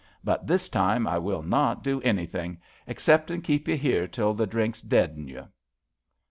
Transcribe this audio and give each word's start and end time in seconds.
But 0.23 0.47
this 0.47 0.67
time 0.67 1.05
I 1.05 1.19
will 1.19 1.43
not 1.43 1.83
do 1.83 2.01
anything— 2.01 2.57
exceptin' 2.89 3.43
keep 3.43 3.67
you 3.67 3.77
here 3.77 4.07
till 4.07 4.33
the 4.33 4.47
drink's 4.47 4.81
dead 4.81 5.11
in 5.15 5.27
you." 5.27 5.45